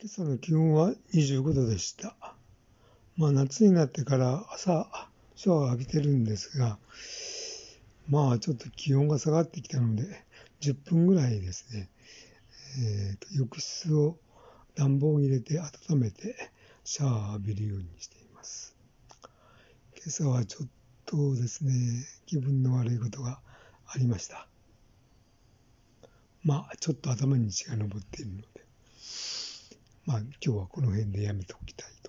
[0.00, 2.14] 今朝の気温は25度でした。
[3.16, 4.86] まあ夏になってから朝
[5.34, 6.78] シャワー浴びてるんですが、
[8.08, 10.04] まあちょっと気温が下がってきたので、
[10.60, 11.88] 10分ぐらいですね、
[12.80, 14.16] えーと、浴室を
[14.76, 16.36] 暖房を入れて温めて
[16.84, 18.76] シャワーを浴びるようにしています。
[19.96, 20.68] 今朝はちょっ
[21.06, 21.72] とですね、
[22.26, 23.40] 気分の悪いことが
[23.88, 24.46] ありました。
[26.44, 28.57] まあちょっと頭に血が上っているので、
[30.08, 32.07] まあ今日はこの辺でやめておきたいと。